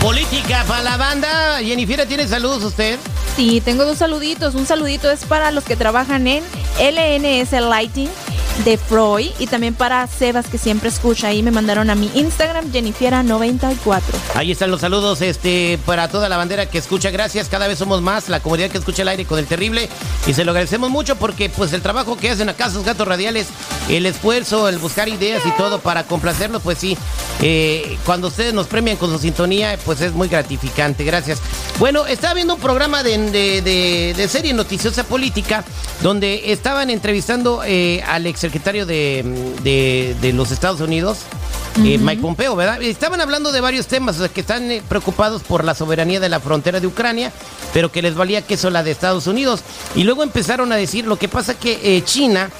Política 0.00 0.64
para 0.66 0.82
la 0.82 0.96
banda. 0.96 1.58
Jennifer, 1.62 2.06
¿tiene 2.06 2.26
saludos 2.26 2.64
usted? 2.64 2.98
Sí, 3.36 3.60
tengo 3.60 3.84
dos 3.84 3.98
saluditos. 3.98 4.54
Un 4.54 4.66
saludito 4.66 5.10
es 5.10 5.24
para 5.26 5.50
los 5.50 5.64
que 5.64 5.76
trabajan 5.76 6.26
en 6.26 6.42
LNS 6.78 7.52
Lighting 7.52 8.08
de 8.64 8.76
Freud 8.76 9.30
y 9.38 9.46
también 9.46 9.74
para 9.74 10.06
Sebas 10.06 10.46
que 10.46 10.58
siempre 10.58 10.88
escucha. 10.88 11.28
Ahí 11.28 11.42
me 11.42 11.50
mandaron 11.50 11.90
a 11.90 11.94
mi 11.94 12.10
Instagram, 12.14 12.72
Jennifiera94. 12.72 14.02
Ahí 14.34 14.52
están 14.52 14.70
los 14.70 14.80
saludos 14.80 15.20
este, 15.22 15.78
para 15.86 16.08
toda 16.08 16.28
la 16.28 16.36
bandera 16.36 16.66
que 16.66 16.78
escucha. 16.78 17.10
Gracias, 17.10 17.48
cada 17.48 17.68
vez 17.68 17.78
somos 17.78 18.02
más, 18.02 18.28
la 18.28 18.40
comunidad 18.40 18.70
que 18.70 18.78
escucha 18.78 19.02
el 19.02 19.08
aire 19.08 19.24
con 19.24 19.38
el 19.38 19.46
terrible. 19.46 19.88
Y 20.26 20.34
se 20.34 20.44
lo 20.44 20.52
agradecemos 20.52 20.90
mucho 20.90 21.16
porque 21.16 21.48
pues 21.48 21.72
el 21.72 21.82
trabajo 21.82 22.16
que 22.16 22.30
hacen 22.30 22.48
acá 22.48 22.70
sus 22.70 22.84
gatos 22.84 23.06
radiales, 23.06 23.48
el 23.88 24.06
esfuerzo, 24.06 24.68
el 24.68 24.78
buscar 24.78 25.08
ideas 25.08 25.44
y 25.46 25.50
todo 25.52 25.80
para 25.80 26.04
complacerlos, 26.04 26.62
pues 26.62 26.78
sí, 26.78 26.96
eh, 27.42 27.98
cuando 28.04 28.28
ustedes 28.28 28.52
nos 28.52 28.66
premian 28.66 28.96
con 28.96 29.10
su 29.10 29.18
sintonía, 29.18 29.78
pues 29.84 30.00
es 30.00 30.12
muy 30.12 30.28
gratificante. 30.28 31.04
Gracias. 31.04 31.40
Bueno, 31.78 32.06
estaba 32.06 32.34
viendo 32.34 32.54
un 32.54 32.60
programa 32.60 33.02
de, 33.02 33.18
de, 33.62 34.28
serie 34.28 34.52
noticiosa 34.52 35.04
política 35.04 35.64
donde 36.02 36.52
estaban 36.52 36.90
entrevistando 36.90 37.62
eh, 37.64 38.02
al 38.06 38.26
ex 38.26 38.44
secretario 38.50 38.84
de, 38.84 40.16
de, 40.20 40.32
los 40.32 40.50
Estados 40.50 40.80
Unidos, 40.80 41.18
eh, 41.84 41.98
Mike 41.98 42.20
Pompeo, 42.20 42.56
¿verdad? 42.56 42.82
Estaban 42.82 43.20
hablando 43.20 43.52
de 43.52 43.60
varios 43.60 43.86
temas, 43.86 44.16
o 44.16 44.18
sea, 44.18 44.28
que 44.28 44.40
están 44.40 44.68
eh, 44.72 44.82
preocupados 44.88 45.44
por 45.44 45.62
la 45.62 45.72
soberanía 45.72 46.18
de 46.18 46.28
la 46.28 46.40
frontera 46.40 46.80
de 46.80 46.88
Ucrania, 46.88 47.32
pero 47.72 47.92
que 47.92 48.02
les 48.02 48.16
valía 48.16 48.42
que 48.42 48.54
eso 48.54 48.68
la 48.70 48.82
de 48.82 48.90
Estados 48.90 49.28
Unidos. 49.28 49.60
Y 49.94 50.02
luego 50.02 50.24
empezaron 50.24 50.72
a 50.72 50.76
decir, 50.76 51.06
lo 51.06 51.16
que 51.16 51.28
pasa 51.28 51.54
que 51.54 51.96
eh, 51.96 52.02
China 52.02 52.50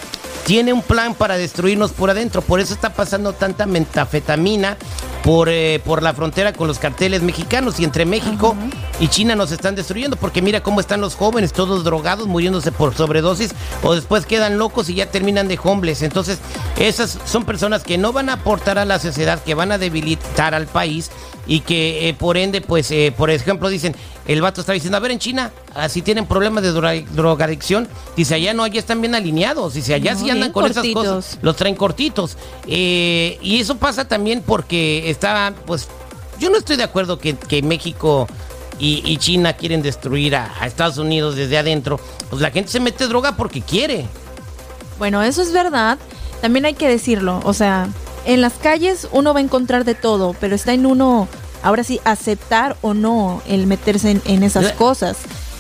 tiene 0.47 0.73
un 0.73 0.83
plan 0.83 1.17
para 1.17 1.37
destruirnos 1.37 1.91
por 1.91 2.09
adentro, 2.09 2.41
por 2.41 2.61
eso 2.61 2.73
está 2.73 2.95
pasando 2.95 3.33
tanta 3.33 3.67
metafetamina 3.67 4.77
por, 5.25 5.49
eh, 5.49 5.81
por 5.85 6.03
la 6.03 6.15
frontera 6.15 6.53
con 6.53 6.67
los 6.69 6.79
carteles 6.79 7.23
mexicanos 7.23 7.79
y 7.81 7.85
entre 7.85 8.05
México 8.05 8.57
y 9.01 9.09
China 9.09 9.35
nos 9.35 9.53
están 9.53 9.75
destruyendo 9.75 10.17
porque 10.17 10.43
mira 10.43 10.63
cómo 10.63 10.81
están 10.81 11.01
los 11.01 11.15
jóvenes, 11.15 11.53
todos 11.53 11.85
drogados, 11.85 12.27
muriéndose 12.27 12.73
por 12.73 12.95
sobredosis 12.95 13.53
o 13.83 13.95
después 13.95 14.27
quedan 14.27 14.59
locos 14.59 14.89
y 14.89 14.95
ya 14.95 15.07
terminan 15.07 15.49
de 15.49 15.59
homeless. 15.63 16.03
Entonces, 16.03 16.39
esas 16.79 17.19
son 17.25 17.45
personas 17.45 17.83
que 17.83 17.99
no 17.99 18.13
van 18.13 18.29
a 18.29 18.35
aportar 18.35 18.79
a 18.79 18.85
la 18.85 18.99
sociedad, 18.99 19.43
que 19.43 19.55
van 19.55 19.73
a 19.73 19.79
debilitar 19.79 20.55
al 20.55 20.67
país 20.67 21.11
y 21.47 21.61
que 21.61 22.09
eh, 22.09 22.15
por 22.15 22.37
ende, 22.37 22.61
pues, 22.61 22.91
eh, 22.91 23.13
por 23.17 23.31
ejemplo, 23.31 23.69
dicen, 23.69 23.95
el 24.27 24.41
vato 24.41 24.61
está 24.61 24.73
diciendo, 24.73 24.97
a 24.97 25.01
ver, 25.01 25.11
en 25.11 25.19
China, 25.19 25.51
así 25.75 26.03
tienen 26.03 26.27
problemas 26.27 26.63
de 26.63 26.73
drogadicción, 26.73 27.89
dice, 28.17 28.35
allá 28.35 28.55
no, 28.55 28.63
allá 28.63 28.79
están 28.79 29.01
bien 29.01 29.15
alineados, 29.15 29.75
dice, 29.75 29.95
allá 29.95 30.15
sí 30.15 30.31
andan 30.31 30.53
con 30.53 30.71
esas 30.71 30.87
cosas, 30.93 31.39
los 31.43 31.57
traen 31.57 31.75
cortitos. 31.75 32.37
y 32.67 33.59
eso 33.61 33.77
pasa 33.77 34.07
también 34.07 34.43
porque 34.47 35.11
estaba, 35.11 35.53
pues, 35.67 35.89
yo 36.41 36.49
no 36.49 36.57
estoy 36.57 36.77
de 36.77 36.85
acuerdo 36.85 37.19
que, 37.19 37.63
México 37.63 38.27
y, 38.79 39.17
China 39.19 39.53
quieren 39.53 39.83
destruir 39.83 40.35
a, 40.35 40.67
Estados 40.67 40.97
Unidos 40.97 41.37
desde 41.37 41.59
adentro. 41.59 42.01
Pues 42.31 42.41
la 42.41 42.51
gente 42.51 42.71
se 42.71 42.81
mete 42.81 43.07
droga 43.07 43.37
porque 43.37 43.61
quiere. 43.61 44.07
Bueno, 44.99 45.23
eso 45.23 45.43
es 45.43 45.53
verdad. 45.53 45.99
También 46.41 46.65
hay 46.65 46.75
que 46.75 46.89
decirlo. 46.89 47.41
O 47.45 47.53
sea, 47.53 47.89
en 48.31 48.41
las 48.41 48.53
calles 48.55 49.09
uno 49.11 49.35
va 49.35 49.41
a 49.41 49.43
encontrar 49.43 49.85
de 49.85 49.97
todo, 49.97 50.37
pero 50.39 50.55
está 50.55 50.73
en 50.73 50.87
uno, 50.87 51.27
ahora 51.65 51.83
sí, 51.83 52.01
aceptar 52.05 52.77
o 52.81 52.95
no 52.95 53.43
el 53.49 53.67
meterse 53.67 54.21
en, 54.25 54.43
esas 54.45 54.71
cosas. 54.73 55.17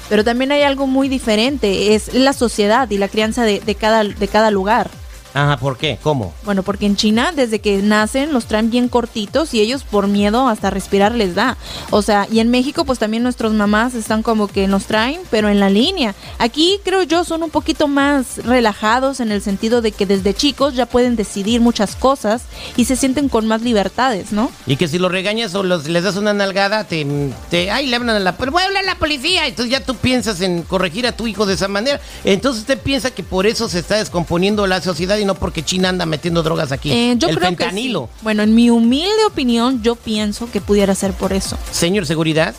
Pero 0.08 0.22
también 0.22 0.52
hay 0.52 0.62
algo 0.62 0.86
muy 0.86 1.08
diferente, 1.08 1.96
es 1.96 2.14
la 2.14 2.32
sociedad 2.32 2.88
y 2.88 2.98
la 2.98 3.08
crianza 3.08 3.42
de, 3.42 3.74
cada, 3.74 4.04
de 4.04 4.28
cada 4.28 4.52
lugar. 4.52 4.88
Ajá, 5.34 5.56
¿por 5.58 5.76
qué? 5.76 5.98
¿Cómo? 6.02 6.34
Bueno, 6.44 6.62
porque 6.62 6.86
en 6.86 6.96
China 6.96 7.32
desde 7.34 7.60
que 7.60 7.78
nacen 7.78 8.32
los 8.32 8.46
traen 8.46 8.70
bien 8.70 8.88
cortitos 8.88 9.54
y 9.54 9.60
ellos 9.60 9.84
por 9.84 10.08
miedo 10.08 10.48
hasta 10.48 10.70
respirar 10.70 11.14
les 11.14 11.34
da. 11.34 11.56
O 11.90 12.02
sea, 12.02 12.26
y 12.30 12.40
en 12.40 12.50
México 12.50 12.84
pues 12.84 12.98
también 12.98 13.22
nuestros 13.22 13.52
mamás 13.52 13.94
están 13.94 14.22
como 14.22 14.48
que 14.48 14.66
nos 14.66 14.86
traen, 14.86 15.20
pero 15.30 15.48
en 15.48 15.60
la 15.60 15.70
línea. 15.70 16.14
Aquí 16.38 16.80
creo 16.84 17.02
yo 17.02 17.24
son 17.24 17.42
un 17.42 17.50
poquito 17.50 17.88
más 17.88 18.38
relajados 18.44 19.20
en 19.20 19.30
el 19.32 19.42
sentido 19.42 19.82
de 19.82 19.92
que 19.92 20.06
desde 20.06 20.34
chicos 20.34 20.74
ya 20.74 20.86
pueden 20.86 21.16
decidir 21.16 21.60
muchas 21.60 21.96
cosas 21.96 22.42
y 22.76 22.84
se 22.84 22.96
sienten 22.96 23.28
con 23.28 23.46
más 23.46 23.62
libertades, 23.62 24.32
¿no? 24.32 24.50
Y 24.66 24.76
que 24.76 24.88
si 24.88 24.98
los 24.98 25.12
regañas 25.12 25.54
o 25.54 25.62
los, 25.62 25.88
les 25.88 26.02
das 26.02 26.16
una 26.16 26.32
nalgada, 26.34 26.84
te, 26.84 27.06
te 27.50 27.70
ay, 27.70 27.86
le 27.86 27.96
hablan 27.96 28.16
a 28.16 28.20
la, 28.20 28.36
pero 28.36 28.52
voy 28.52 28.62
a 28.62 28.66
hablar 28.66 28.82
a 28.84 28.86
la 28.86 28.94
policía. 28.96 29.46
Entonces 29.46 29.70
ya 29.70 29.84
tú 29.84 29.94
piensas 29.94 30.40
en 30.40 30.62
corregir 30.62 31.06
a 31.06 31.12
tu 31.12 31.26
hijo 31.26 31.46
de 31.46 31.54
esa 31.54 31.68
manera. 31.68 32.00
Entonces 32.24 32.62
usted 32.62 32.78
piensa 32.78 33.10
que 33.10 33.22
por 33.22 33.46
eso 33.46 33.68
se 33.68 33.78
está 33.78 33.96
descomponiendo 33.96 34.66
la 34.66 34.80
sociedad 34.80 35.19
y 35.20 35.24
no 35.24 35.34
porque 35.34 35.62
China 35.62 35.90
anda 35.90 36.06
metiendo 36.06 36.42
drogas 36.42 36.72
aquí. 36.72 36.92
Eh, 36.92 37.14
yo 37.16 37.28
el 37.28 37.36
creo 37.36 37.48
fentanilo. 37.48 38.06
Que 38.06 38.22
Bueno, 38.22 38.42
en 38.42 38.54
mi 38.54 38.70
humilde 38.70 39.24
opinión, 39.26 39.82
yo 39.82 39.96
pienso 39.96 40.50
que 40.50 40.60
pudiera 40.60 40.94
ser 40.94 41.12
por 41.12 41.32
eso. 41.32 41.58
Señor 41.70 42.06
Seguridad. 42.06 42.54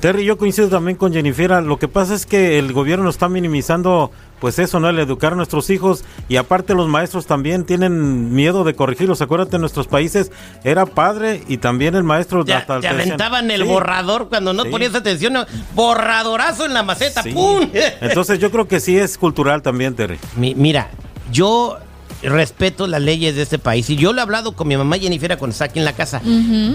Terry, 0.00 0.24
yo 0.24 0.36
coincido 0.36 0.68
también 0.68 0.98
con 0.98 1.12
Jennifer. 1.12 1.62
Lo 1.62 1.78
que 1.78 1.86
pasa 1.88 2.14
es 2.14 2.26
que 2.26 2.58
el 2.58 2.72
gobierno 2.72 3.08
está 3.08 3.28
minimizando 3.28 4.10
pues 4.40 4.58
eso, 4.58 4.80
¿no? 4.80 4.88
El 4.88 4.98
educar 4.98 5.32
a 5.32 5.36
nuestros 5.36 5.70
hijos 5.70 6.04
y 6.28 6.36
aparte 6.36 6.74
los 6.74 6.88
maestros 6.88 7.26
también 7.26 7.64
tienen 7.64 8.34
miedo 8.34 8.64
de 8.64 8.74
corregirlos. 8.74 9.22
Acuérdate, 9.22 9.56
en 9.56 9.60
nuestros 9.60 9.86
países 9.86 10.30
era 10.64 10.86
padre 10.86 11.42
y 11.48 11.58
también 11.58 11.94
el 11.94 12.04
maestro... 12.04 12.44
Ya, 12.44 12.58
hasta 12.58 12.80
te 12.80 12.88
aventaban 12.88 13.50
el 13.50 13.64
borrador 13.64 14.28
cuando 14.28 14.52
no 14.52 14.64
ponías 14.66 14.94
atención, 14.94 15.36
borradorazo 15.74 16.66
en 16.66 16.74
la 16.74 16.82
maceta, 16.82 17.22
¡pum! 17.22 17.68
Entonces 18.00 18.38
yo 18.38 18.50
creo 18.50 18.68
que 18.68 18.80
sí 18.80 18.98
es 18.98 19.16
cultural 19.18 19.62
también, 19.62 19.94
Terry. 19.94 20.18
mira, 20.36 20.90
yo 21.32 21.78
respeto 22.22 22.86
las 22.86 23.00
leyes 23.00 23.36
de 23.36 23.42
este 23.42 23.58
país. 23.58 23.88
Y 23.90 23.96
yo 23.96 24.12
lo 24.12 24.20
he 24.20 24.22
hablado 24.22 24.52
con 24.52 24.68
mi 24.68 24.76
mamá 24.76 24.98
Jennifer 24.98 25.36
cuando 25.38 25.52
está 25.52 25.66
aquí 25.66 25.78
en 25.78 25.84
la 25.84 25.92
casa. 25.92 26.20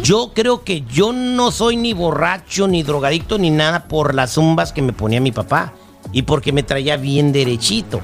Yo 0.04 0.32
creo 0.34 0.64
que 0.64 0.82
yo 0.82 1.14
no 1.14 1.52
soy 1.52 1.78
ni 1.78 1.94
borracho, 1.94 2.68
ni 2.68 2.84
drogadicto, 2.84 3.38
ni 3.38 3.50
nada 3.50 3.88
por 3.88 4.16
las 4.16 4.34
zumbas 4.34 4.72
que 4.72 4.82
me 4.82 4.94
ponía 4.94 5.20
mi 5.20 5.32
papá 5.32 5.74
y 6.12 6.24
porque 6.24 6.52
me 6.52 6.64
traía 6.64 6.98
bien 6.98 7.32
derechito. 7.32 8.02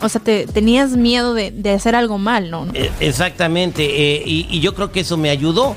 o 0.00 0.08
sea, 0.08 0.20
te, 0.20 0.46
tenías 0.46 0.96
miedo 0.96 1.34
de, 1.34 1.72
hacer 1.74 1.94
algo 1.94 2.18
mal, 2.18 2.50
¿no? 2.50 2.66
Eh, 2.74 2.90
exactamente, 3.00 3.84
eh, 3.84 4.22
y, 4.24 4.60
yo 4.60 4.74
creo 4.74 4.92
que 4.92 5.00
eso 5.00 5.16
me 5.16 5.30
ayudó, 5.30 5.76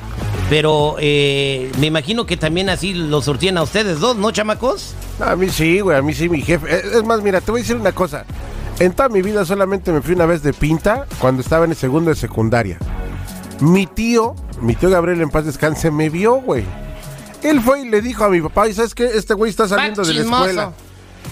pero 0.49 0.95
eh, 0.99 1.71
me 1.79 1.87
imagino 1.87 2.25
que 2.25 2.37
también 2.37 2.69
así 2.69 2.93
lo 2.93 3.21
surtían 3.21 3.57
a 3.57 3.63
ustedes 3.63 3.99
dos, 3.99 4.17
¿no, 4.17 4.31
chamacos? 4.31 4.95
A 5.19 5.35
mí 5.35 5.49
sí, 5.49 5.79
güey, 5.79 5.97
a 5.97 6.01
mí 6.01 6.13
sí, 6.13 6.29
mi 6.29 6.41
jefe. 6.41 6.97
Es 6.97 7.03
más, 7.03 7.21
mira, 7.21 7.41
te 7.41 7.51
voy 7.51 7.61
a 7.61 7.63
decir 7.63 7.75
una 7.75 7.91
cosa. 7.91 8.25
En 8.79 8.93
toda 8.93 9.09
mi 9.09 9.21
vida 9.21 9.45
solamente 9.45 9.91
me 9.91 10.01
fui 10.01 10.15
una 10.15 10.25
vez 10.25 10.41
de 10.41 10.51
pinta 10.51 11.05
cuando 11.19 11.41
estaba 11.41 11.65
en 11.65 11.71
el 11.71 11.77
segundo 11.77 12.09
de 12.09 12.15
secundaria. 12.15 12.79
Mi 13.59 13.85
tío, 13.85 14.35
mi 14.61 14.75
tío 14.75 14.89
Gabriel 14.89 15.21
en 15.21 15.29
paz 15.29 15.45
descanse, 15.45 15.91
me 15.91 16.09
vio, 16.09 16.35
güey. 16.35 16.65
Él 17.43 17.61
fue 17.61 17.81
y 17.81 17.89
le 17.89 18.01
dijo 18.01 18.23
a 18.23 18.29
mi 18.29 18.41
papá, 18.41 18.67
¿y 18.67 18.73
sabes 18.73 18.95
qué? 18.95 19.05
Este 19.05 19.33
güey 19.33 19.51
está 19.51 19.67
saliendo 19.67 20.03
de 20.03 20.13
la 20.13 20.21
escuela. 20.21 20.73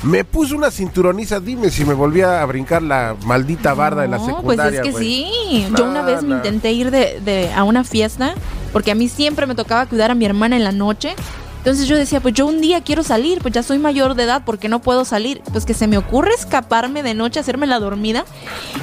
Me 0.03 0.23
puso 0.23 0.55
una 0.55 0.71
cinturoniza, 0.71 1.39
dime 1.39 1.69
si 1.69 1.85
me 1.85 1.93
volvía 1.93 2.41
a 2.41 2.45
brincar 2.45 2.81
la 2.81 3.15
maldita 3.25 3.73
barda 3.75 4.01
de 4.01 4.07
la 4.07 4.19
secundaria. 4.19 4.81
Pues 4.81 4.95
es 4.95 4.95
que 4.95 4.99
sí. 4.99 5.67
Yo 5.77 5.85
una 5.85 6.01
vez 6.01 6.23
me 6.23 6.35
intenté 6.35 6.71
ir 6.71 6.89
de, 6.89 7.51
a 7.55 7.63
una 7.63 7.83
fiesta 7.83 8.33
porque 8.73 8.91
a 8.91 8.95
mí 8.95 9.09
siempre 9.09 9.45
me 9.45 9.53
tocaba 9.53 9.85
cuidar 9.85 10.09
a 10.11 10.15
mi 10.15 10.25
hermana 10.25 10.55
en 10.55 10.63
la 10.63 10.71
noche. 10.71 11.15
Entonces 11.59 11.87
yo 11.87 11.95
decía, 11.95 12.19
pues 12.19 12.33
yo 12.33 12.47
un 12.47 12.59
día 12.59 12.81
quiero 12.81 13.03
salir, 13.03 13.39
pues 13.39 13.53
ya 13.53 13.61
soy 13.61 13.77
mayor 13.77 14.15
de 14.15 14.23
edad, 14.23 14.43
¿por 14.43 14.57
qué 14.57 14.67
no 14.67 14.81
puedo 14.81 15.05
salir? 15.05 15.43
Pues 15.51 15.63
que 15.63 15.75
se 15.75 15.85
me 15.85 15.99
ocurre 15.99 16.33
escaparme 16.33 17.03
de 17.03 17.13
noche, 17.13 17.39
hacerme 17.39 17.67
la 17.67 17.79
dormida. 17.79 18.25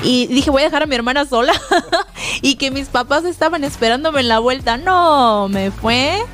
Y 0.04 0.28
dije, 0.28 0.50
voy 0.52 0.62
a 0.62 0.66
dejar 0.66 0.84
a 0.84 0.86
mi 0.86 0.94
hermana 0.94 1.24
sola. 1.24 1.52
y 2.40 2.54
que 2.54 2.70
mis 2.70 2.86
papás 2.86 3.24
estaban 3.24 3.64
esperándome 3.64 4.20
en 4.20 4.28
la 4.28 4.38
vuelta. 4.38 4.76
No, 4.76 5.48
me 5.48 5.72
fue 5.72 6.24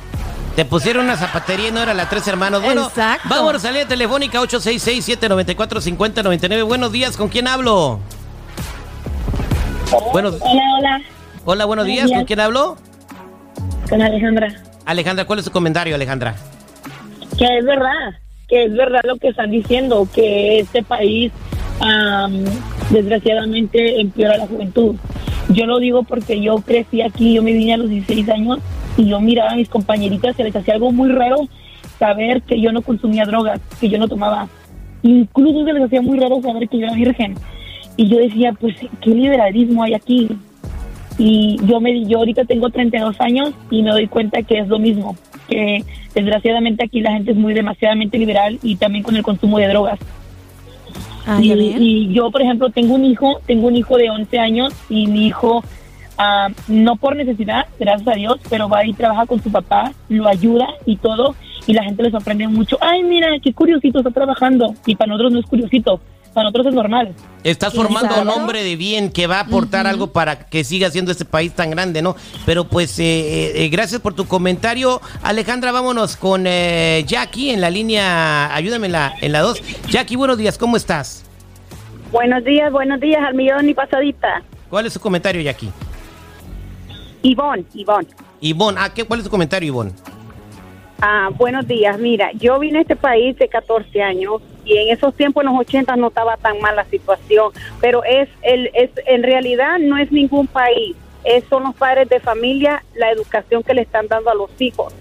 te 0.55 0.65
pusieron 0.65 1.05
una 1.05 1.17
zapatería 1.17 1.67
y 1.67 1.71
no 1.71 1.81
era 1.81 1.93
la 1.93 2.07
tres 2.07 2.27
hermanos. 2.27 2.63
Bueno, 2.63 2.87
Exacto. 2.87 3.27
vamos 3.29 3.55
a 3.55 3.59
salir 3.59 3.85
telefónica 3.87 4.39
866-794-5099. 4.41 6.65
Buenos 6.65 6.91
días, 6.91 7.17
¿con 7.17 7.27
quién 7.27 7.47
hablo? 7.47 7.99
Hola, 9.91 10.29
hola. 10.29 11.01
Hola, 11.43 11.65
buenos, 11.65 11.85
días. 11.85 12.09
¿con 12.09 12.23
quién 12.25 12.39
hablo? 12.39 12.77
Con 13.89 14.01
Alejandra. 14.01 14.47
Alejandra, 14.85 15.25
¿cuál 15.25 15.39
es 15.39 15.45
su 15.45 15.51
comentario, 15.51 15.95
Alejandra? 15.95 16.35
Que 17.37 17.45
es 17.57 17.65
verdad, 17.65 18.15
que 18.47 18.63
es 18.65 18.73
verdad 18.73 19.01
lo 19.03 19.17
que 19.17 19.27
están 19.29 19.49
diciendo, 19.51 20.07
que 20.13 20.59
este 20.59 20.83
país 20.83 21.31
desgraciadamente 22.89 23.99
empeora 23.99 24.37
la 24.37 24.47
juventud. 24.47 24.95
Yo 25.49 25.65
lo 25.65 25.79
digo 25.79 26.03
porque 26.03 26.41
yo 26.41 26.55
crecí 26.61 27.01
aquí, 27.01 27.33
yo 27.33 27.43
me 27.43 27.51
vine 27.51 27.73
a 27.73 27.77
los 27.77 27.89
16 27.89 28.29
años 28.29 28.59
y 28.97 29.05
yo 29.07 29.19
miraba 29.19 29.51
a 29.51 29.55
mis 29.55 29.69
compañeritas, 29.69 30.35
se 30.35 30.43
les 30.43 30.55
hacía 30.55 30.75
algo 30.75 30.91
muy 30.91 31.09
raro 31.11 31.47
saber 31.99 32.41
que 32.41 32.59
yo 32.59 32.71
no 32.71 32.81
consumía 32.81 33.25
drogas, 33.25 33.59
que 33.79 33.89
yo 33.89 33.97
no 33.97 34.07
tomaba. 34.07 34.47
Incluso 35.03 35.65
se 35.65 35.73
les 35.73 35.83
hacía 35.83 36.01
muy 36.01 36.19
raro 36.19 36.41
saber 36.41 36.67
que 36.67 36.79
yo 36.79 36.85
era 36.85 36.95
virgen. 36.95 37.35
Y 37.97 38.07
yo 38.07 38.17
decía, 38.17 38.53
pues, 38.53 38.75
¿qué 39.01 39.09
liberalismo 39.09 39.83
hay 39.83 39.93
aquí? 39.93 40.29
Y 41.17 41.57
yo 41.65 41.79
me 41.79 42.05
yo 42.05 42.19
ahorita 42.19 42.43
tengo 42.45 42.69
32 42.69 43.15
años 43.21 43.51
y 43.69 43.81
me 43.81 43.91
doy 43.91 44.07
cuenta 44.07 44.41
que 44.43 44.59
es 44.59 44.67
lo 44.67 44.79
mismo, 44.79 45.15
que 45.47 45.83
desgraciadamente 46.13 46.83
aquí 46.83 46.99
la 46.99 47.13
gente 47.13 47.31
es 47.31 47.37
muy 47.37 47.53
demasiadamente 47.53 48.17
liberal 48.17 48.59
y 48.61 48.75
también 48.75 49.03
con 49.03 49.15
el 49.15 49.23
consumo 49.23 49.57
de 49.59 49.67
drogas. 49.69 49.99
Ah, 51.25 51.39
y, 51.41 51.51
y, 51.53 52.13
yo, 52.13 52.29
por 52.31 52.41
ejemplo, 52.41 52.69
tengo 52.69 52.95
un 52.95 53.05
hijo, 53.05 53.39
tengo 53.45 53.67
un 53.67 53.75
hijo 53.75 53.97
de 53.97 54.09
11 54.09 54.39
años 54.39 54.73
y 54.89 55.07
mi 55.07 55.27
hijo 55.27 55.63
Ah, 56.17 56.47
no 56.67 56.95
por 56.95 57.15
necesidad, 57.15 57.65
gracias 57.79 58.07
a 58.07 58.13
Dios, 58.13 58.39
pero 58.49 58.69
va 58.69 58.85
y 58.85 58.93
trabaja 58.93 59.25
con 59.25 59.41
su 59.43 59.51
papá, 59.51 59.91
lo 60.07 60.27
ayuda 60.27 60.67
y 60.85 60.95
todo, 60.97 61.35
y 61.67 61.73
la 61.73 61.83
gente 61.83 62.03
le 62.03 62.11
sorprende 62.11 62.47
mucho. 62.47 62.77
Ay, 62.79 63.03
mira, 63.03 63.27
qué 63.43 63.53
curiosito 63.53 63.99
está 63.99 64.11
trabajando. 64.11 64.73
Y 64.85 64.95
para 64.95 65.09
nosotros 65.09 65.33
no 65.33 65.39
es 65.39 65.45
curiosito, 65.45 65.99
para 66.33 66.45
nosotros 66.45 66.67
es 66.67 66.73
normal. 66.73 67.13
Estás 67.43 67.73
formando 67.73 68.21
un 68.21 68.29
hombre 68.29 68.63
de 68.63 68.75
bien 68.75 69.11
que 69.11 69.27
va 69.27 69.37
a 69.37 69.41
aportar 69.41 69.87
algo 69.87 70.07
para 70.07 70.47
que 70.47 70.63
siga 70.63 70.89
siendo 70.89 71.11
este 71.11 71.25
país 71.25 71.53
tan 71.53 71.69
grande, 71.69 72.01
¿no? 72.01 72.15
Pero 72.45 72.65
pues 72.65 72.97
eh, 72.99 73.03
eh, 73.03 73.51
eh, 73.65 73.69
gracias 73.69 73.99
por 73.99 74.13
tu 74.13 74.25
comentario. 74.25 75.01
Alejandra, 75.21 75.71
vámonos 75.71 76.15
con 76.15 76.45
Jackie 76.45 77.51
en 77.51 77.61
la 77.61 77.69
línea, 77.69 78.53
ayúdame 78.55 78.87
en 78.87 78.93
la, 78.93 79.13
en 79.21 79.31
la 79.31 79.41
2. 79.41 79.61
Jackie, 79.89 80.15
buenos 80.15 80.37
días, 80.37 80.57
¿cómo 80.57 80.77
estás? 80.77 81.25
Buenos 82.11 82.43
días, 82.45 82.71
buenos 82.71 82.99
días, 83.01 83.21
al 83.25 83.33
millón 83.33 83.67
y 83.67 83.73
pasadita. 83.73 84.41
¿Cuál 84.69 84.85
es 84.85 84.93
su 84.93 84.99
comentario, 84.99 85.41
Jackie? 85.41 85.69
Ivonne, 87.25 87.65
Ivonne. 87.73 88.07
Ivonne, 88.39 88.79
¿a 88.79 88.83
ah, 88.83 88.93
qué, 88.93 89.03
¿cuál 89.03 89.19
es 89.19 89.23
tu 89.23 89.31
comentario, 89.31 89.67
Ivonne? 89.67 89.91
Ah, 91.01 91.29
buenos 91.35 91.67
días. 91.67 91.97
Mira, 91.97 92.31
yo 92.33 92.59
vine 92.59 92.77
a 92.77 92.81
este 92.81 92.95
país 92.95 93.35
de 93.37 93.47
14 93.47 93.99
años 94.03 94.43
y 94.63 94.77
en 94.77 94.89
esos 94.89 95.15
tiempos, 95.15 95.43
en 95.43 95.49
los 95.49 95.59
80, 95.61 95.95
no 95.95 96.09
estaba 96.09 96.37
tan 96.37 96.59
mal 96.59 96.75
la 96.75 96.85
situación, 96.85 97.51
pero 97.81 98.03
es, 98.03 98.29
el, 98.43 98.69
es 98.75 98.91
en 99.07 99.23
realidad 99.23 99.79
no 99.79 99.97
es 99.97 100.11
ningún 100.11 100.45
país. 100.45 100.95
Es, 101.23 101.43
son 101.45 101.63
los 101.63 101.73
padres 101.73 102.07
de 102.09 102.19
familia, 102.19 102.83
la 102.93 103.09
educación 103.09 103.63
que 103.63 103.73
le 103.73 103.81
están 103.81 104.07
dando 104.07 104.29
a 104.29 104.35
los 104.35 104.51
hijos. 104.59 104.93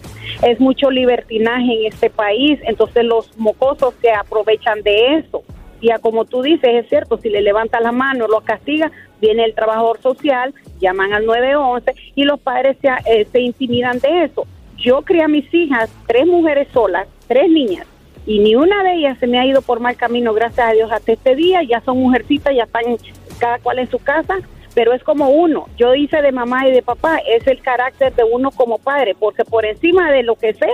Es 0.42 0.58
mucho 0.58 0.90
libertinaje 0.90 1.80
en 1.80 1.92
este 1.92 2.08
país, 2.08 2.58
entonces 2.62 3.04
los 3.04 3.36
mocosos 3.36 3.92
se 4.00 4.10
aprovechan 4.10 4.82
de 4.82 5.18
eso. 5.18 5.42
Y 5.82 5.90
como 6.00 6.24
tú 6.24 6.40
dices, 6.40 6.70
es 6.72 6.88
cierto, 6.88 7.18
si 7.18 7.28
le 7.28 7.42
levanta 7.42 7.78
la 7.78 7.92
mano, 7.92 8.26
lo 8.26 8.40
castiga, 8.40 8.90
viene 9.24 9.44
el 9.44 9.54
trabajador 9.54 10.00
social, 10.02 10.54
llaman 10.80 11.14
al 11.14 11.24
911 11.24 11.94
y 12.14 12.24
los 12.24 12.38
padres 12.40 12.76
se, 12.82 12.88
eh, 13.06 13.26
se 13.30 13.40
intimidan 13.40 13.98
de 14.00 14.24
eso. 14.24 14.46
Yo 14.76 15.02
crié 15.02 15.22
a 15.22 15.28
mis 15.28 15.52
hijas, 15.54 15.90
tres 16.06 16.26
mujeres 16.26 16.68
solas, 16.72 17.08
tres 17.26 17.48
niñas, 17.48 17.86
y 18.26 18.38
ni 18.38 18.54
una 18.54 18.82
de 18.82 18.94
ellas 18.94 19.18
se 19.18 19.26
me 19.26 19.38
ha 19.38 19.46
ido 19.46 19.62
por 19.62 19.80
mal 19.80 19.96
camino, 19.96 20.34
gracias 20.34 20.68
a 20.68 20.72
Dios, 20.72 20.90
hasta 20.92 21.12
este 21.12 21.34
día. 21.36 21.62
Ya 21.62 21.80
son 21.80 21.98
mujercitas, 21.98 22.54
ya 22.54 22.64
están 22.64 22.96
cada 23.38 23.58
cual 23.58 23.78
en 23.78 23.90
su 23.90 23.98
casa, 23.98 24.36
pero 24.74 24.92
es 24.92 25.02
como 25.02 25.28
uno. 25.28 25.68
Yo 25.76 25.94
hice 25.94 26.20
de 26.22 26.32
mamá 26.32 26.68
y 26.68 26.72
de 26.72 26.82
papá, 26.82 27.18
es 27.18 27.46
el 27.46 27.60
carácter 27.60 28.14
de 28.14 28.24
uno 28.24 28.50
como 28.50 28.78
padre, 28.78 29.14
porque 29.18 29.44
por 29.44 29.64
encima 29.64 30.10
de 30.10 30.22
lo 30.22 30.36
que 30.36 30.54
sea, 30.54 30.68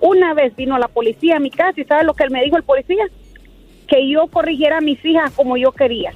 una 0.00 0.34
vez 0.34 0.54
vino 0.56 0.78
la 0.78 0.88
policía 0.88 1.36
a 1.36 1.40
mi 1.40 1.50
casa 1.50 1.80
y 1.80 1.84
¿sabes 1.84 2.04
lo 2.04 2.14
que 2.14 2.28
me 2.30 2.42
dijo 2.42 2.56
el 2.56 2.64
policía? 2.64 3.04
Que 3.86 4.08
yo 4.08 4.26
corrigiera 4.28 4.78
a 4.78 4.80
mis 4.80 5.04
hijas 5.04 5.32
como 5.32 5.56
yo 5.56 5.72
quería 5.72 6.12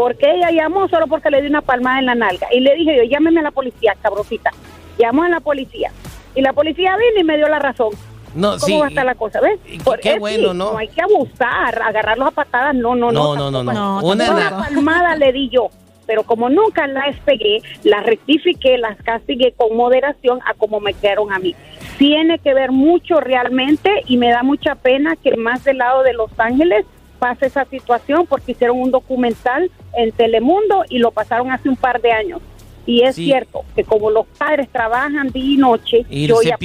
porque 0.00 0.34
ella 0.34 0.50
llamó 0.50 0.88
solo 0.88 1.06
porque 1.08 1.28
le 1.28 1.42
di 1.42 1.48
una 1.48 1.60
palmada 1.60 1.98
en 1.98 2.06
la 2.06 2.14
nalga. 2.14 2.46
Y 2.52 2.60
le 2.60 2.74
dije 2.74 2.96
yo, 2.96 3.02
llámeme 3.02 3.40
a 3.40 3.42
la 3.42 3.50
policía, 3.50 3.94
cabrosita. 4.00 4.50
Llamó 4.98 5.24
a 5.24 5.28
la 5.28 5.40
policía. 5.40 5.92
Y 6.34 6.40
la 6.40 6.54
policía 6.54 6.96
vino 6.96 7.20
y 7.20 7.24
me 7.24 7.36
dio 7.36 7.46
la 7.48 7.58
razón. 7.58 7.90
No, 8.34 8.56
¿Cómo 8.58 8.78
va 8.78 8.86
a 8.86 8.88
estar 8.88 9.04
la 9.04 9.14
cosa? 9.14 9.40
¿Ves? 9.42 9.58
qué 10.00 10.18
bueno, 10.18 10.54
¿no? 10.54 10.72
No 10.72 10.78
hay 10.78 10.88
que 10.88 11.02
abusar, 11.02 11.82
agarrarlos 11.82 12.28
a 12.28 12.30
patadas, 12.30 12.74
no, 12.74 12.94
no, 12.94 13.12
no. 13.12 13.34
No, 13.34 13.50
no, 13.50 13.62
no, 13.62 14.00
Una, 14.02 14.56
palmada 14.56 15.16
le 15.16 15.32
di 15.32 15.50
yo. 15.50 15.68
Pero 16.06 16.22
como 16.22 16.48
nunca 16.48 16.86
la 16.86 17.04
despegué, 17.06 17.60
la 17.84 18.00
rectifiqué, 18.00 18.78
las 18.78 18.96
castigué 19.02 19.52
con 19.52 19.76
moderación 19.76 20.40
a 20.46 20.54
como 20.54 20.80
me 20.80 20.94
quedaron 20.94 21.30
a 21.30 21.38
mí. 21.38 21.54
Tiene 21.98 22.38
que 22.38 22.54
ver 22.54 22.72
mucho 22.72 23.20
realmente 23.20 23.90
y 24.06 24.16
me 24.16 24.30
da 24.30 24.42
mucha 24.42 24.76
pena 24.76 25.14
que 25.16 25.36
más 25.36 25.62
del 25.64 25.76
lado 25.76 26.02
de 26.04 26.14
Los 26.14 26.30
Ángeles 26.38 26.86
pasa 27.20 27.46
esa 27.46 27.64
situación 27.66 28.26
porque 28.26 28.52
hicieron 28.52 28.80
un 28.80 28.90
documental 28.90 29.70
en 29.92 30.10
Telemundo 30.10 30.84
y 30.88 30.98
lo 30.98 31.12
pasaron 31.12 31.52
hace 31.52 31.68
un 31.68 31.76
par 31.76 32.00
de 32.00 32.10
años. 32.10 32.40
Y 32.86 33.02
es 33.02 33.14
cierto 33.14 33.60
que 33.76 33.84
como 33.84 34.10
los 34.10 34.26
padres 34.38 34.68
trabajan 34.72 35.28
día 35.28 35.54
y 35.54 35.56
noche, 35.58 36.06
y 36.10 36.26
se, 36.26 36.56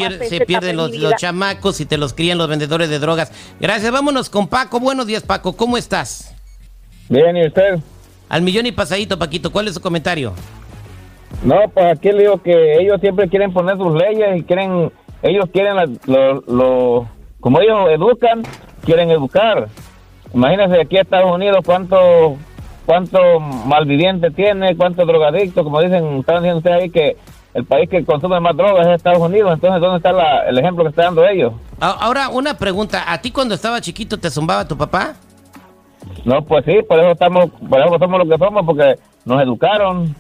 pierden 0.46 0.78
los, 0.78 0.92
chamacos 1.18 1.82
y 1.82 1.86
te 1.86 1.98
los 1.98 2.14
crían 2.14 2.38
los 2.38 2.48
vendedores 2.48 2.90
de 2.90 2.98
drogas. 2.98 3.32
Gracias, 3.60 3.92
vámonos 3.92 4.30
con 4.30 4.48
Paco. 4.48 4.80
Buenos 4.80 5.06
días, 5.06 5.22
Paco. 5.22 5.56
¿Cómo 5.56 5.78
estás? 5.78 6.34
Bien, 7.10 7.36
¿y 7.38 7.46
usted? 7.46 7.80
Al 8.30 8.42
millón 8.42 8.66
y 8.66 8.72
pasadito, 8.72 9.20
Paquito. 9.20 9.52
¿Cuál 9.52 9.68
es 9.68 9.76
su 9.76 9.82
comentario? 9.82 10.34
No, 11.44 11.58
pues 11.72 11.86
aquí 11.86 12.12
le 12.12 12.22
digo 12.22 12.42
que 12.42 12.78
ellos 12.80 13.00
siempre 13.02 13.28
quieren 13.28 13.54
poner 13.54 13.78
sus 13.78 13.94
leyes 13.94 14.40
y 14.40 14.44
quieren, 14.44 14.92
ellos 15.22 15.46
quieren, 15.52 16.00
lo, 16.08 16.42
lo 16.48 17.08
como 17.40 17.62
ellos 17.62 17.90
educan, 17.92 18.42
quieren 18.84 19.12
educar. 19.12 19.68
Imagínense 20.36 20.82
aquí 20.82 20.98
en 20.98 21.04
Estados 21.04 21.34
Unidos 21.34 21.60
cuánto 21.66 22.38
cuánto 22.86 23.40
malviviente 23.40 24.30
tiene, 24.32 24.76
cuánto 24.76 25.06
drogadicto, 25.06 25.64
como 25.64 25.82
dicen, 25.82 26.20
están 26.20 26.36
diciendo 26.44 26.58
ustedes 26.58 26.82
ahí 26.82 26.90
que 26.90 27.16
el 27.54 27.64
país 27.64 27.90
que 27.90 28.04
consume 28.04 28.42
más 28.42 28.56
drogas 28.56 28.86
es 28.86 28.96
Estados 28.98 29.20
Unidos, 29.20 29.54
entonces 29.54 29.80
¿dónde 29.80 29.98
está 29.98 30.12
el 30.48 30.58
ejemplo 30.58 30.84
que 30.84 30.90
están 30.90 31.06
dando 31.06 31.26
ellos? 31.26 31.54
Ahora, 31.80 32.28
una 32.28 32.58
pregunta, 32.58 33.12
¿a 33.12 33.22
ti 33.22 33.32
cuando 33.32 33.56
estaba 33.56 33.80
chiquito 33.80 34.20
te 34.20 34.30
zumbaba 34.30 34.68
tu 34.68 34.78
papá? 34.78 35.16
No, 36.26 36.44
pues 36.44 36.66
sí, 36.66 36.80
por 36.88 37.00
eso 37.00 37.12
estamos, 37.12 37.50
por 37.70 37.80
eso 37.80 37.98
somos 37.98 38.20
lo 38.20 38.30
que 38.30 38.38
somos, 38.38 38.66
porque 38.66 38.96
nos 39.24 39.42
educaron. 39.42 40.14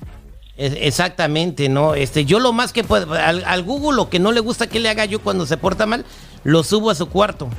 exactamente, 0.55 1.67
no, 1.67 1.93
este, 1.93 2.23
yo 2.23 2.39
lo 2.39 2.53
más 2.53 2.71
que 2.71 2.85
puedo, 2.85 3.13
al, 3.13 3.43
al 3.43 3.63
Google 3.63 3.97
lo 3.97 4.09
que 4.09 4.19
no 4.19 4.31
le 4.31 4.39
gusta 4.39 4.67
que 4.67 4.79
le 4.79 4.87
haga 4.87 5.03
yo 5.03 5.19
cuando 5.19 5.45
se 5.45 5.57
porta 5.57 5.85
mal, 5.85 6.05
lo 6.45 6.63
subo 6.63 6.89
a 6.89 6.95
su 6.95 7.09
cuarto. 7.09 7.49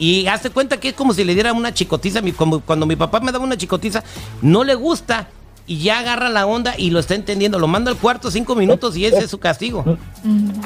Y 0.00 0.26
hace 0.28 0.48
cuenta 0.48 0.80
que 0.80 0.88
es 0.88 0.94
como 0.94 1.12
si 1.12 1.24
le 1.24 1.34
diera 1.34 1.52
una 1.52 1.74
chicotiza. 1.74 2.20
Como 2.34 2.60
cuando 2.60 2.86
mi 2.86 2.96
papá 2.96 3.20
me 3.20 3.30
daba 3.30 3.44
una 3.44 3.56
chicotiza, 3.56 4.02
no 4.40 4.64
le 4.64 4.74
gusta 4.74 5.28
y 5.66 5.78
ya 5.78 5.98
agarra 5.98 6.30
la 6.30 6.46
onda 6.46 6.74
y 6.78 6.90
lo 6.90 6.98
está 6.98 7.14
entendiendo. 7.14 7.58
Lo 7.58 7.68
manda 7.68 7.90
al 7.90 7.98
cuarto 7.98 8.30
cinco 8.30 8.56
minutos 8.56 8.96
y 8.96 9.04
ese 9.04 9.18
es 9.18 9.30
su 9.30 9.38
castigo. 9.38 9.84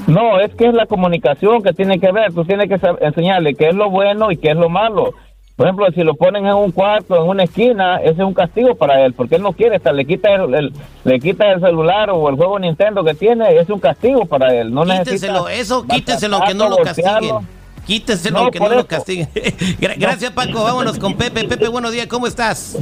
No, 0.06 0.40
es 0.40 0.54
que 0.54 0.68
es 0.68 0.74
la 0.74 0.86
comunicación 0.86 1.62
que 1.62 1.72
tiene 1.72 1.98
que 1.98 2.12
ver. 2.12 2.32
Tú 2.32 2.44
tienes 2.44 2.68
que 2.68 2.78
enseñarle 3.00 3.54
qué 3.54 3.70
es 3.70 3.74
lo 3.74 3.90
bueno 3.90 4.30
y 4.30 4.36
qué 4.36 4.52
es 4.52 4.56
lo 4.56 4.68
malo. 4.68 5.12
Por 5.56 5.66
ejemplo, 5.66 5.86
si 5.94 6.02
lo 6.02 6.14
ponen 6.14 6.46
en 6.46 6.54
un 6.54 6.72
cuarto, 6.72 7.16
en 7.16 7.28
una 7.28 7.44
esquina, 7.44 7.98
ese 7.98 8.12
es 8.12 8.26
un 8.26 8.34
castigo 8.34 8.74
para 8.74 9.04
él, 9.04 9.12
porque 9.12 9.36
él 9.36 9.42
no 9.42 9.52
quiere 9.52 9.76
estar, 9.76 9.94
le 9.94 10.04
quita 10.04 10.34
el, 10.34 10.72
le 11.04 11.20
quita 11.20 11.52
el 11.52 11.60
celular 11.60 12.10
o 12.10 12.28
el 12.28 12.34
juego 12.34 12.58
Nintendo 12.58 13.04
que 13.04 13.14
tiene, 13.14 13.56
es 13.56 13.70
un 13.70 13.78
castigo 13.78 14.26
para 14.26 14.52
él. 14.52 14.74
No 14.74 14.84
quítenselo, 14.84 15.48
eso 15.48 15.86
quítenselo 15.86 16.36
aunque 16.36 16.54
no 16.54 16.68
lo 16.68 16.78
castiguen. 16.78 17.46
Quítenselo 17.86 18.38
aunque 18.38 18.58
no 18.58 18.68
lo 18.68 18.86
castiguen. 18.86 19.28
Gracias 19.98 20.30
Paco, 20.32 20.64
vámonos 20.64 20.98
con 20.98 21.16
Pepe. 21.16 21.44
Pepe, 21.44 21.68
buenos 21.68 21.92
días, 21.92 22.06
¿cómo 22.06 22.26
estás? 22.26 22.78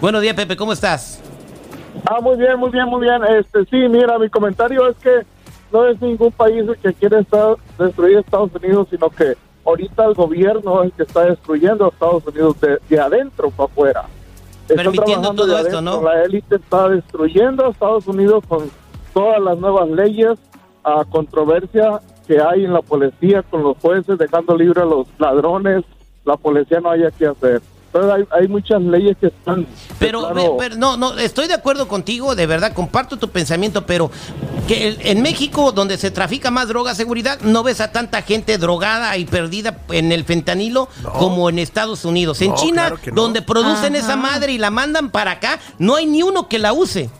Buenos 0.00 0.22
días 0.22 0.34
Pepe, 0.34 0.56
¿cómo 0.56 0.72
estás? 0.72 1.20
Ah, 2.04 2.20
muy 2.20 2.36
bien, 2.36 2.58
muy 2.58 2.70
bien, 2.70 2.86
muy 2.86 3.00
bien. 3.00 3.20
Este, 3.38 3.64
sí, 3.66 3.88
mira, 3.88 4.18
mi 4.18 4.28
comentario 4.28 4.88
es 4.88 4.96
que 4.96 5.26
no 5.72 5.86
es 5.86 6.00
ningún 6.00 6.32
país 6.32 6.64
el 6.66 6.76
que 6.76 6.92
quiere 6.94 7.20
estar, 7.20 7.56
destruir 7.78 8.18
Estados 8.18 8.50
Unidos, 8.54 8.88
sino 8.90 9.10
que 9.10 9.36
ahorita 9.64 10.04
el 10.06 10.14
gobierno 10.14 10.82
es 10.82 10.86
el 10.86 10.92
que 10.92 11.02
está 11.02 11.24
destruyendo 11.24 11.86
a 11.86 11.88
Estados 11.88 12.26
Unidos 12.26 12.56
de, 12.60 13.00
adentro 13.00 13.50
para 13.50 13.64
afuera. 13.64 14.04
Permitiendo 14.66 15.34
todo 15.34 15.58
esto, 15.58 15.80
¿no? 15.80 16.02
La 16.02 16.24
élite 16.24 16.56
está 16.56 16.88
destruyendo 16.88 17.66
a 17.66 17.70
Estados 17.70 18.06
Unidos 18.06 18.44
con 18.46 18.70
todas 19.14 19.40
las 19.40 19.58
nuevas 19.58 19.88
leyes, 19.88 20.38
a 20.84 21.04
controversia 21.04 22.00
que 22.28 22.40
hay 22.40 22.64
en 22.64 22.72
la 22.72 22.82
policía 22.82 23.42
con 23.42 23.64
los 23.64 23.76
jueces, 23.78 24.16
dejando 24.16 24.56
libre 24.56 24.82
a 24.82 24.84
los 24.84 25.08
ladrones. 25.18 25.84
La 26.24 26.36
policía 26.36 26.78
no 26.78 26.90
haya 26.90 27.10
que 27.10 27.26
hacer 27.26 27.60
hay, 28.30 28.48
muchas 28.48 28.80
leyes 28.82 29.16
que 29.18 29.28
están... 29.28 29.66
Pero, 29.98 30.32
no, 30.76 30.96
no, 30.96 31.18
estoy 31.18 31.48
de 31.48 31.54
acuerdo 31.54 31.88
contigo, 31.88 32.34
de 32.34 32.46
verdad, 32.46 32.72
comparto 32.72 33.16
tu 33.16 33.30
pensamiento, 33.30 33.86
pero 33.86 34.10
que 34.66 34.96
en 35.00 35.22
México, 35.22 35.72
donde 35.72 35.96
se 35.96 36.10
trafica 36.10 36.50
más 36.50 36.68
droga, 36.68 36.94
seguridad, 36.94 37.40
no 37.42 37.62
ves 37.62 37.80
a 37.80 37.90
tanta 37.90 38.22
gente 38.22 38.58
drogada 38.58 39.16
y 39.16 39.24
perdida 39.24 39.78
en 39.90 40.12
el 40.12 40.24
fentanilo 40.24 40.88
como 41.18 41.48
en 41.48 41.58
Estados 41.58 42.04
Unidos. 42.04 42.40
En 42.42 42.54
China, 42.54 42.92
donde 43.12 43.42
producen 43.42 43.96
esa 43.96 44.16
madre 44.16 44.52
y 44.52 44.58
la 44.58 44.70
mandan 44.70 45.10
para 45.10 45.32
acá, 45.32 45.58
no 45.78 45.96
hay 45.96 46.06
ni 46.06 46.22
uno 46.22 46.48
que 46.48 46.58
la 46.58 46.72
use. 46.72 47.10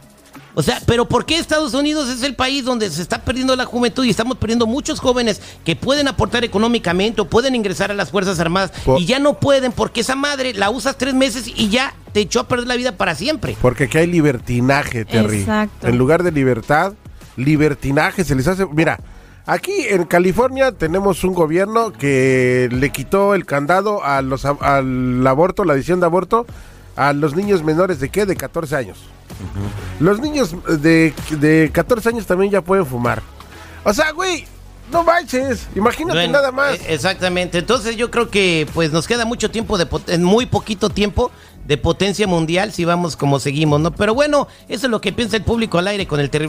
O 0.59 0.63
sea, 0.65 0.83
pero 0.87 1.05
¿por 1.05 1.25
qué 1.25 1.39
Estados 1.39 1.73
Unidos 1.73 2.09
es 2.09 2.25
el 2.25 2.35
país 2.35 2.65
donde 2.65 2.91
se 2.91 3.01
está 3.01 3.23
perdiendo 3.23 3.55
la 3.55 3.65
juventud 3.65 4.05
y 4.05 4.11
estamos 4.11 4.39
perdiendo 4.39 4.67
muchos 4.67 4.99
jóvenes 4.99 5.41
que 5.65 5.77
pueden 5.77 6.09
aportar 6.09 6.43
económicamente 6.43 7.21
o 7.21 7.27
pueden 7.27 7.55
ingresar 7.55 7.93
a 7.93 7.95
las 7.95 8.11
Fuerzas 8.11 8.41
Armadas 8.41 8.73
y 8.99 9.07
ya 9.07 9.21
no 9.21 9.39
pueden 9.39 9.71
porque 9.71 10.01
esa 10.01 10.17
madre 10.17 10.55
la 10.55 10.71
usas 10.71 10.99
tres 10.99 11.15
meses 11.15 11.45
y 11.47 11.69
ya 11.69 11.95
te 12.13 12.19
echó 12.19 12.41
a 12.41 12.49
perder 12.49 12.67
la 12.67 12.75
vida 12.75 12.97
para 12.97 13.15
siempre? 13.15 13.57
Porque 13.63 13.85
aquí 13.85 13.99
hay 13.99 14.09
libertinaje, 14.09 15.05
Terry. 15.05 15.43
Exacto. 15.43 15.87
En 15.87 15.97
lugar 15.97 16.25
de 16.25 16.33
libertad, 16.33 16.95
libertinaje 17.37 18.25
se 18.25 18.35
les 18.35 18.49
hace... 18.49 18.67
Mira, 18.67 18.99
aquí 19.47 19.71
en 19.89 20.07
California 20.07 20.73
tenemos 20.73 21.23
un 21.23 21.35
gobierno 21.35 21.93
que 21.93 22.69
le 22.73 22.91
quitó 22.91 23.37
el 23.37 23.47
candado 23.47 24.03
a 24.03 24.23
los, 24.23 24.45
al 24.45 25.25
aborto, 25.25 25.65
la 25.65 25.75
adición 25.75 26.01
de 26.01 26.07
aborto, 26.07 26.47
a 26.99 27.13
los 27.13 27.37
niños 27.37 27.63
menores 27.63 28.01
de 28.01 28.09
qué? 28.09 28.27
De 28.27 28.35
14 28.35 28.75
años. 28.75 28.99
Los 30.01 30.21
niños 30.21 30.55
de, 30.81 31.15
de 31.31 31.71
14 31.73 32.09
años 32.09 32.27
también 32.27 32.51
ya 32.51 32.61
pueden 32.61 32.85
fumar. 32.85 33.23
O 33.85 33.95
sea, 33.95 34.11
güey, 34.11 34.47
no 34.91 35.05
manches, 35.05 35.69
imagínate 35.77 36.27
nada 36.27 36.51
más. 36.51 36.75
E, 36.81 36.95
exactamente, 36.95 37.59
entonces 37.59 37.97
yo 37.97 38.11
creo 38.11 38.31
que 38.31 38.67
pues 38.75 38.91
nos 38.91 39.07
queda 39.07 39.25
mucho 39.25 39.49
tiempo, 39.49 39.79
de 39.79 39.87
en 40.09 40.25
muy 40.25 40.47
poquito 40.47 40.91
tiempo 40.91 41.31
de 41.67 41.77
potencia 41.77 42.27
mundial 42.27 42.73
si 42.73 42.85
vamos 42.85 43.15
como 43.15 43.39
seguimos, 43.39 43.81
¿no? 43.81 43.93
Pero 43.93 44.15
bueno, 44.15 44.49
eso 44.69 44.87
es 44.87 44.91
lo 44.91 45.01
que 45.01 45.13
piensa 45.13 45.37
el 45.37 45.45
público 45.45 45.79
al 45.79 45.87
aire 45.87 46.07
con 46.07 46.19
el 46.19 46.31
terrible. 46.31 46.47